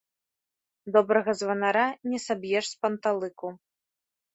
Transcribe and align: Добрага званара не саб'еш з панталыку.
Добрага 0.95 1.31
званара 1.43 1.85
не 2.09 2.19
саб'еш 2.27 2.65
з 2.75 2.85
панталыку. 2.87 3.57